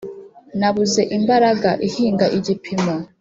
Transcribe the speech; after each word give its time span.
nabuze 0.59 1.01
imbaraga 1.17 1.69
ihinga 1.87 2.25
igipimo 2.37 2.93